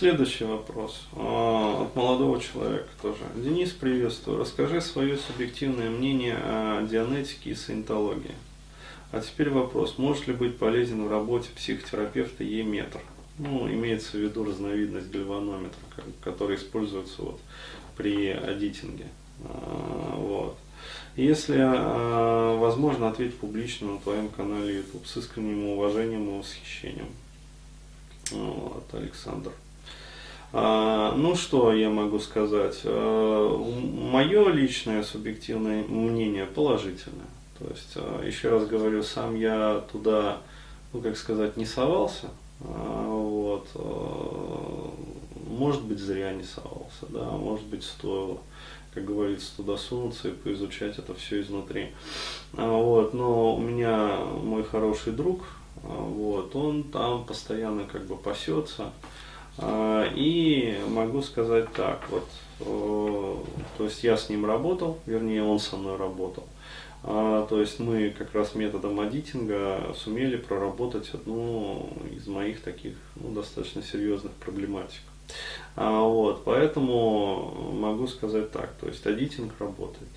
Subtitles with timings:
[0.00, 3.18] Следующий вопрос а, от молодого человека тоже.
[3.34, 4.38] Денис, приветствую.
[4.38, 8.34] Расскажи свое субъективное мнение о дианетике и саентологии.
[9.12, 9.98] А теперь вопрос.
[9.98, 12.98] Может ли быть полезен в работе психотерапевта Е-метр?
[13.36, 15.78] Ну, имеется в виду разновидность гальванометра,
[16.22, 17.40] который используется вот
[17.98, 19.04] при адитинге.
[19.44, 20.56] А, вот.
[21.14, 27.08] Если а, возможно, ответь публично на твоем канале YouTube с искренним уважением и восхищением.
[28.30, 29.52] Вот, Александр.
[30.52, 32.80] А, ну что я могу сказать?
[32.84, 37.28] А, мое личное субъективное мнение положительное.
[37.58, 40.38] То есть, а, еще раз говорю, сам я туда,
[40.92, 42.28] ну как сказать, не совался.
[42.58, 43.68] Вот.
[45.46, 48.38] Может быть, зря не совался, да, может быть, стоило,
[48.92, 51.92] как говорится, туда сунуться и поизучать это все изнутри.
[52.52, 53.14] Вот.
[53.14, 55.44] Но у меня мой хороший друг,
[55.82, 58.92] вот, он там постоянно как бы пасется.
[59.60, 62.26] А, и могу сказать так, вот,
[63.78, 66.44] то есть я с ним работал, вернее он со мной работал.
[67.02, 73.30] А, то есть мы как раз методом адитинга сумели проработать одну из моих таких ну,
[73.32, 75.00] достаточно серьезных проблематик.
[75.76, 80.10] А, вот, поэтому могу сказать так, то есть адитинг работает.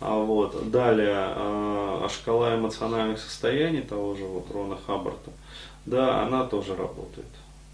[0.00, 5.30] Вот, далее, а, шкала эмоциональных состояний того же вот Рона Хаббарта,
[5.84, 7.26] да, она тоже работает.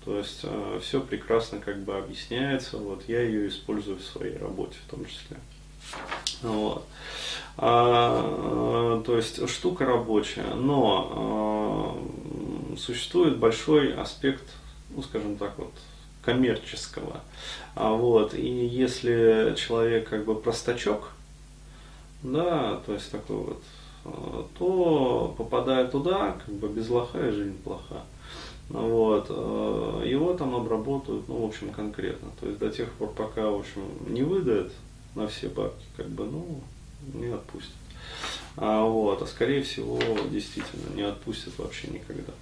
[0.05, 4.77] То есть э, все прекрасно как бы объясняется, вот я ее использую в своей работе
[4.87, 5.37] в том числе.
[6.43, 6.87] Вот.
[7.57, 11.99] А, э, то есть штука рабочая, но
[12.73, 14.45] э, существует большой аспект,
[14.91, 15.73] ну скажем так вот,
[16.25, 17.21] коммерческого.
[17.75, 21.11] А вот, и если человек как бы простачок,
[22.23, 23.63] да, то есть такой вот,
[24.05, 28.05] э, то попадая туда, как бы без лоха и жизнь плоха.
[28.71, 32.29] Вот, э, его там обработают, ну, в общем, конкретно.
[32.41, 34.73] То есть до тех пор, пока, в общем, не выдают
[35.17, 36.61] на все бабки, как бы, ну,
[37.13, 37.75] не отпустят.
[38.57, 39.99] А, вот, а скорее всего,
[40.31, 42.33] действительно, не отпустят вообще никогда.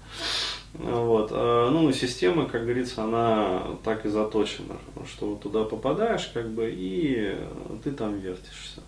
[0.73, 6.71] Вот, а, ну, система, как говорится, она так и заточена, что туда попадаешь, как бы,
[6.71, 7.35] и
[7.83, 8.81] ты там вертишься.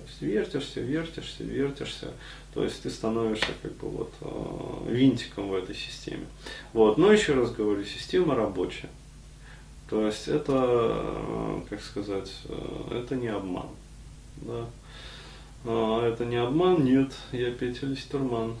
[0.00, 2.08] То есть вертишься, вертишься, вертишься.
[2.54, 6.26] То есть ты становишься как бы вот э, винтиком в этой системе.
[6.72, 6.98] Вот.
[6.98, 8.90] Но еще раз говорю, система рабочая.
[9.88, 13.68] То есть это, э, как сказать, э, это не обман.
[14.36, 14.66] Да?
[15.64, 18.54] А, это не обман, нет, я Петя Листерман.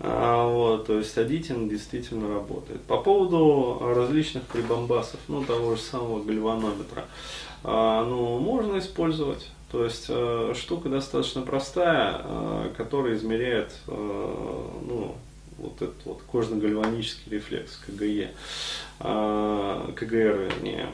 [0.00, 2.80] А, вот, то есть адитинг действительно работает.
[2.82, 7.04] По поводу различных прибамбасов, ну того же самого гальванометра,
[7.62, 9.48] а, ну можно использовать.
[9.72, 15.16] То есть э, штука достаточно простая, э, которая измеряет э, ну,
[15.58, 18.30] вот этот вот кожно-гальванический рефлекс КГЕ,
[18.98, 20.88] КГР вернее,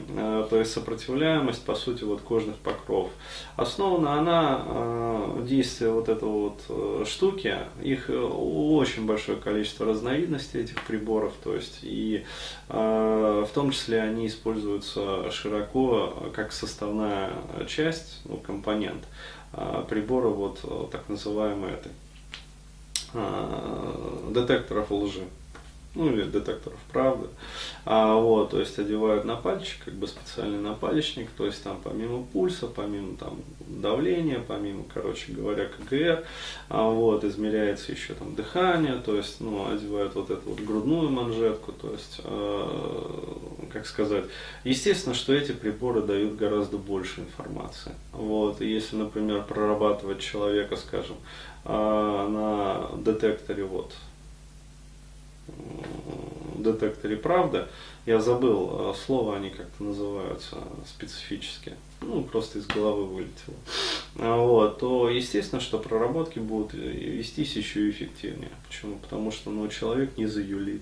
[0.49, 3.11] то есть сопротивляемость по сути вот кожных покровов.
[3.55, 11.55] Основана она действие вот этого вот штуки, их очень большое количество разновидностей этих приборов, то
[11.55, 12.25] есть и
[12.67, 17.31] в том числе они используются широко как составная
[17.67, 19.03] часть, ну, компонент
[19.89, 22.08] прибора вот так называемой этой а,
[23.13, 25.23] детекторов лжи,
[25.95, 27.27] ну или детекторов правды.
[27.85, 32.23] А, вот, то есть одевают на пальчик, как бы специальный напалечник, то есть там помимо
[32.23, 36.23] пульса, помимо там давления, помимо, короче говоря, КГР,
[36.69, 41.71] а, вот, измеряется еще там дыхание, то есть, ну, одевают вот эту вот грудную манжетку,
[41.71, 43.35] то есть, э,
[43.69, 44.25] как сказать,
[44.63, 47.93] естественно, что эти приборы дают гораздо больше информации.
[48.11, 51.17] Вот, если, например, прорабатывать человека, скажем,
[51.65, 53.93] а, на детекторе вот
[56.63, 57.67] детекторе правда.
[58.05, 60.57] Я забыл а, слово, они как-то называются
[60.87, 61.73] специфически.
[62.01, 63.55] Ну, просто из головы вылетело.
[64.17, 68.51] А, вот, то естественно, что проработки будут вестись еще эффективнее.
[68.67, 68.95] Почему?
[68.97, 70.81] Потому что ну, человек не заюлит.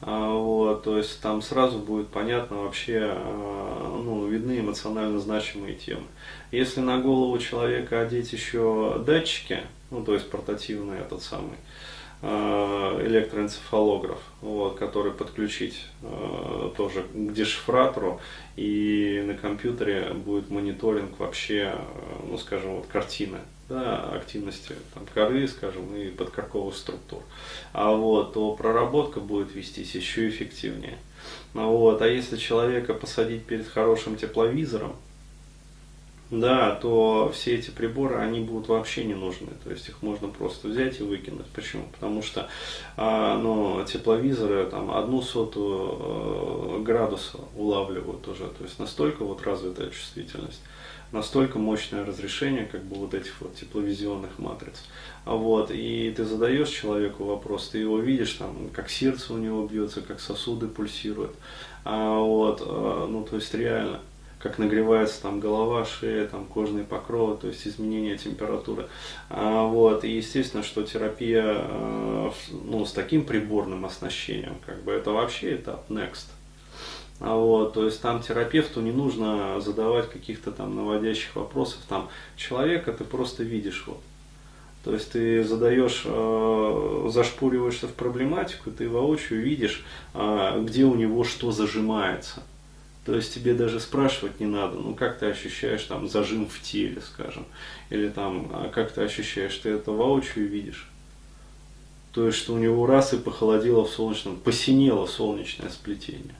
[0.00, 6.04] Вот, то есть там сразу будет понятно вообще, ну, видны эмоционально значимые темы.
[6.52, 9.60] Если на голову человека одеть еще датчики,
[9.90, 11.56] ну то есть портативный этот самый
[12.20, 15.86] э, электроэнцефалограф, вот, который подключить
[16.76, 18.20] тоже к дешифратору,
[18.56, 21.74] и на компьютере будет мониторинг вообще,
[22.28, 23.38] ну скажем, вот картины,
[23.68, 27.22] да, активности там, коры, скажем, и подкорковых структур.
[27.72, 30.98] А вот, то проработка будет вестись еще эффективнее.
[31.54, 34.94] Вот, а если человека посадить перед хорошим тепловизором,
[36.30, 39.48] да, то все эти приборы, они будут вообще не нужны.
[39.62, 41.46] То есть их можно просто взять и выкинуть.
[41.46, 41.84] Почему?
[41.92, 42.48] Потому что
[42.96, 50.60] а, ну, тепловизоры там, одну сотую градуса улавливают уже, то есть настолько вот развитая чувствительность
[51.12, 54.82] настолько мощное разрешение как бы вот этих вот тепловизионных матриц.
[55.24, 59.66] А вот, и ты задаешь человеку вопрос, ты его видишь, там, как сердце у него
[59.66, 61.34] бьется, как сосуды пульсируют.
[61.84, 64.00] А вот, а, ну, то есть реально,
[64.38, 68.86] как нагревается там голова, шея, там кожные покровы, то есть изменение температуры.
[69.30, 75.10] А, вот, и естественно, что терапия а, ну, с таким приборным оснащением, как бы это
[75.10, 76.26] вообще этап next.
[77.20, 81.78] А вот, то есть там терапевту не нужно задавать каких-то там наводящих вопросов.
[81.88, 84.00] Там человека ты просто видишь вот.
[84.84, 89.84] То есть ты задаешь, э, зашпуриваешься в проблематику, ты воочию видишь,
[90.14, 92.42] э, где у него что зажимается.
[93.04, 97.00] То есть тебе даже спрашивать не надо, ну как ты ощущаешь там зажим в теле,
[97.00, 97.46] скажем,
[97.88, 100.88] или там а как ты ощущаешь, ты это воочию видишь.
[102.12, 106.34] То есть что у него раз и похолодело в солнечном, посинело солнечное сплетение.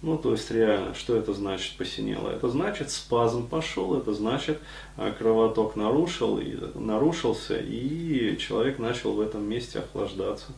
[0.00, 2.30] Ну, то есть реально, что это значит посинело?
[2.30, 4.60] Это значит спазм пошел, это значит
[4.96, 10.52] а, кровоток нарушил, и, нарушился, и человек начал в этом месте охлаждаться.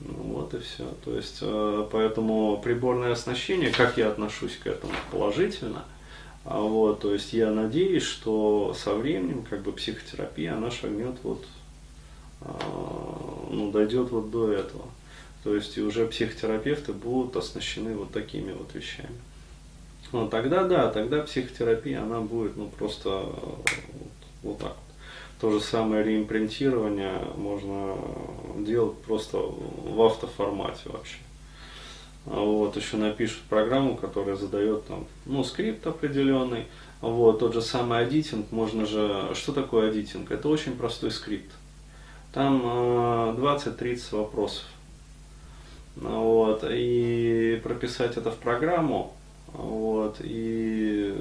[0.00, 0.86] Ну, вот и все.
[1.04, 4.92] То есть, э, поэтому приборное оснащение, как я отношусь к этому?
[5.10, 5.84] Положительно.
[6.44, 11.44] А вот, то есть я надеюсь, что со временем как бы психотерапия, она шагнет вот,
[12.40, 14.84] а, ну, дойдет вот до этого.
[15.44, 19.16] То есть и уже психотерапевты будут оснащены вот такими вот вещами.
[20.12, 23.70] Ну, тогда да, тогда психотерапия, она будет ну, просто вот,
[24.42, 24.76] вот так вот.
[25.40, 27.96] То же самое реимпринтирование можно
[28.58, 31.16] делать просто в автоформате вообще.
[32.26, 36.66] А вот, еще напишут программу, которая задает там, ну, скрипт определенный.
[37.00, 40.30] Вот, тот же самый адитинг, можно же, что такое адитинг?
[40.30, 41.50] Это очень простой скрипт.
[42.34, 42.60] Там
[43.38, 43.80] 20-30
[44.12, 44.64] э, вопросов.
[45.96, 49.14] Вот, и прописать это в программу,
[49.52, 51.14] вот, и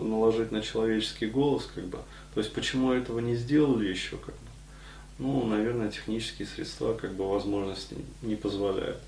[0.00, 1.98] наложить на человеческий голос, как бы.
[2.34, 4.40] То есть почему этого не сделали еще, как бы.
[5.18, 8.98] Ну, наверное, технические средства, как бы, возможности не позволяют.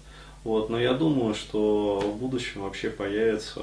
[0.44, 3.60] Вот, но я думаю, что в будущем вообще появятся,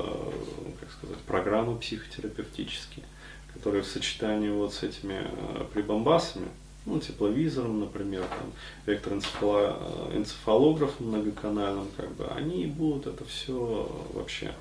[0.79, 3.05] как сказать, программы психотерапевтические,
[3.53, 6.47] которые в сочетании вот с этими э, прибамбасами,
[6.85, 8.53] ну, тепловизором, например, там,
[8.85, 14.53] электроэнцефалографом многоканальным, как бы, они будут это все вообще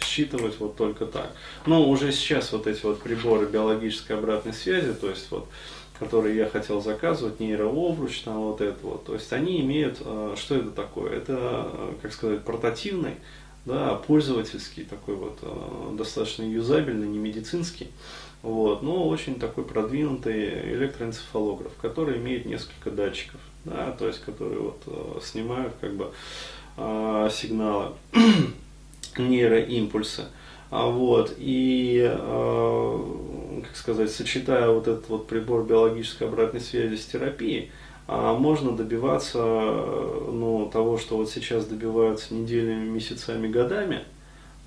[0.00, 1.32] считывать вот только так.
[1.66, 5.48] Но уже сейчас вот эти вот приборы биологической обратной связи, то есть вот,
[5.98, 10.54] которые я хотел заказывать, нейрообруч, там вот это вот, то есть они имеют, э, что
[10.54, 11.16] это такое?
[11.16, 13.16] Это, э, как сказать, портативный,
[13.64, 17.88] да, пользовательский такой вот, э, достаточно юзабельный, не медицинский,
[18.42, 24.82] вот, но очень такой продвинутый электроэнцефалограф, который имеет несколько датчиков, да, то есть которые вот
[24.86, 26.12] э, снимают как бы
[26.76, 27.92] э, сигналы,
[29.18, 30.26] нейроимпульсы.
[30.70, 37.06] А вот, и, э, как сказать, сочетая вот этот вот прибор биологической обратной связи с
[37.06, 37.72] терапией,
[38.06, 44.17] э, можно добиваться ну, того, что вот сейчас добиваются неделями, месяцами, годами– а,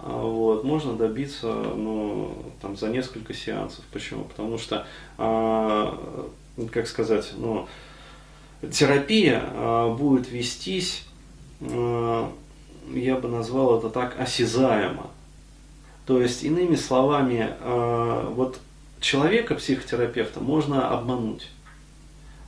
[0.03, 3.83] вот, можно добиться ну, там, за несколько сеансов.
[3.92, 4.24] Почему?
[4.24, 4.88] Потому что,
[5.18, 5.98] а,
[6.71, 7.68] как сказать, ну,
[8.71, 11.06] терапия а, будет вестись,
[11.62, 12.31] а,
[12.94, 15.07] я бы назвал это так, осязаемо.
[16.08, 18.60] То есть, иными словами, а, вот
[19.00, 21.48] человека, психотерапевта, можно обмануть.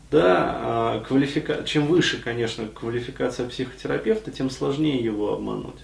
[0.09, 1.63] Да, а, квалифика...
[1.65, 5.79] чем выше, конечно, квалификация психотерапевта, тем сложнее его обмануть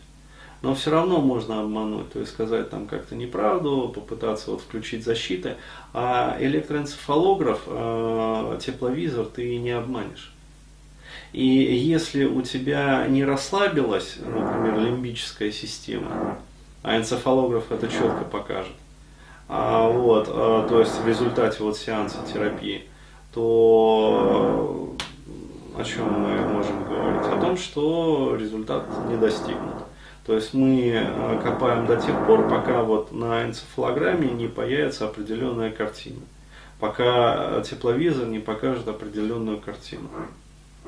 [0.62, 5.56] но все равно можно обмануть, то есть сказать там как-то неправду, попытаться вот включить защиты,
[5.94, 10.34] а электроэнцефалограф, э, тепловизор ты не обманешь.
[11.32, 16.40] И если у тебя не расслабилась, например, лимбическая система,
[16.84, 18.74] а энцефалограф это четко покажет,
[19.48, 22.86] а, вот, а, то есть в результате вот сеанса терапии,
[23.34, 24.96] то
[25.78, 27.26] о чем мы можем говорить?
[27.26, 29.86] О том, что результат не достигнут.
[30.26, 35.72] То есть мы э, копаем до тех пор, пока вот на энцефалограмме не появится определенная
[35.72, 36.22] картина.
[36.80, 40.10] Пока тепловизор не покажет определенную картину.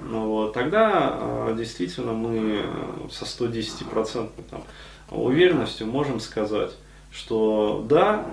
[0.01, 2.63] Ну, вот, тогда э, действительно мы
[3.11, 4.63] со 110% там,
[5.09, 6.71] уверенностью можем сказать,
[7.11, 8.25] что да,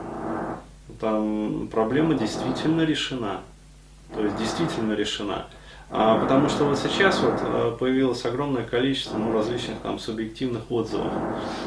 [1.01, 3.41] там проблема действительно решена.
[4.15, 5.47] То есть действительно решена.
[5.91, 11.13] А, потому что вот сейчас вот э, появилось огромное количество ну, различных там субъективных отзывов.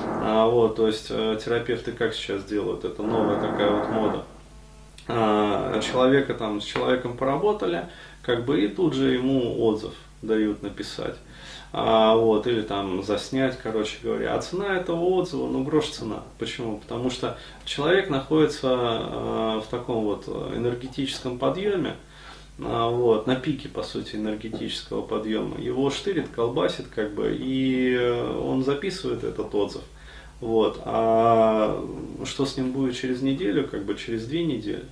[0.05, 4.23] А, вот, то есть э, терапевты как сейчас делают, это новая такая вот мода.
[5.07, 7.89] А, человека там с человеком поработали,
[8.21, 11.15] как бы и тут же ему отзыв дают написать.
[11.73, 14.35] а, вот, или там заснять, короче говоря.
[14.35, 16.23] А цена этого отзыва, ну, грош цена.
[16.37, 16.77] Почему?
[16.77, 21.95] Потому что человек находится а, в таком вот энергетическом подъеме,
[22.62, 25.60] вот, на пике, по сути, энергетического подъема.
[25.60, 27.98] Его штырит, колбасит, как бы, и
[28.39, 29.82] он записывает этот отзыв.
[30.41, 30.82] Вот.
[30.86, 31.84] А
[32.25, 34.86] что с ним будет через неделю, как бы через две недели,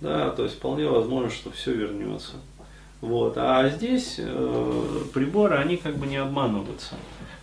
[0.00, 2.32] да, то есть вполне возможно, что все вернется.
[3.00, 3.34] Вот.
[3.36, 6.94] А здесь э, приборы, они как бы не обманываются.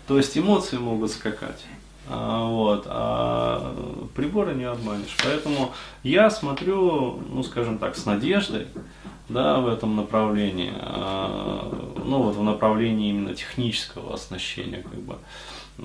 [0.07, 1.65] То есть эмоции могут скакать.
[2.07, 3.75] А, вот, а
[4.15, 5.15] приборы не обманешь.
[5.23, 5.71] Поэтому
[6.01, 8.67] я смотрю, ну скажем так, с надеждой
[9.29, 15.17] да, в этом направлении, а, ну вот в направлении именно технического оснащения, как бы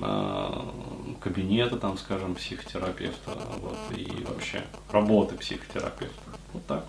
[0.01, 0.73] а,
[1.21, 6.21] кабинета, там, скажем, психотерапевта, вот, и вообще работы психотерапевта.
[6.53, 6.85] Вот так.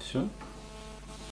[0.00, 0.26] Все.